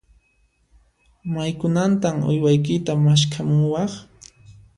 Maykunantan 1.33 2.17
uywaykita 2.29 2.91
maskhamuwaq? 3.03 3.91